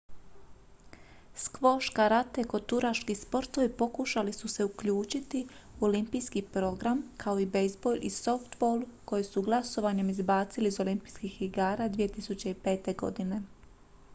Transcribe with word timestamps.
skvoš 1.41 1.89
karate 1.97 2.41
i 2.45 2.47
koturaški 2.53 3.15
sportovi 3.19 3.69
pokušali 3.81 4.33
su 4.37 4.47
se 4.53 4.65
uključiti 4.69 5.43
u 5.79 5.85
olimpijski 5.89 6.41
program 6.57 7.03
kao 7.25 7.39
i 7.39 7.45
bejzbol 7.57 7.97
i 8.01 8.09
softball 8.09 8.83
koje 9.05 9.23
su 9.31 9.41
glasovanjem 9.51 10.09
izbacili 10.09 10.67
iz 10.67 10.79
olimpijskih 10.79 11.41
igara 11.41 11.89
2005. 11.99 12.95
godine 13.05 13.41